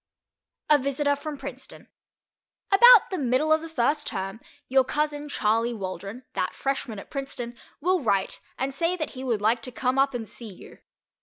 A 0.67 0.79
VISITOR 0.79 1.15
FROM 1.15 1.37
PRINCETON 1.37 1.87
About 2.71 3.11
the 3.11 3.19
middle 3.19 3.53
of 3.53 3.61
the 3.61 3.69
first 3.69 4.07
term 4.07 4.39
your 4.67 4.83
cousin 4.83 5.29
Charley 5.29 5.75
Waldron, 5.75 6.23
that 6.33 6.55
freshman 6.55 6.97
at 6.97 7.11
Princeton, 7.11 7.55
will 7.81 7.99
write 8.01 8.41
and 8.57 8.73
say 8.73 8.95
that 8.97 9.11
he 9.11 9.23
would 9.23 9.41
like 9.43 9.61
to 9.61 9.71
come 9.71 9.99
up 9.99 10.15
and 10.15 10.27
see 10.27 10.49
you. 10.51 10.79